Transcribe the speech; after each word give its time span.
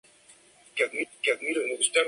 Es 0.65 0.73
casi 0.75 0.95
siempre 0.95 0.97
visto 0.97 1.31
sonriendo 1.35 1.59
misteriosamente. 1.77 1.99